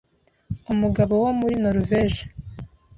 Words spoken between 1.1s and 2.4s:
wo muri Noruveji